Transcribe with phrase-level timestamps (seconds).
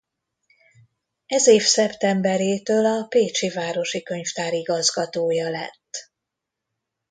[1.25, 6.11] Ez év szeptemberétől a Pécsi Városi Könyvtár igazgatója lett.